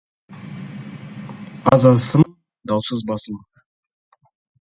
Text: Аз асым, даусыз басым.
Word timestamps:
Аз 1.73 1.81
асым, 1.91 2.23
даусыз 2.71 2.99
басым. 3.13 3.37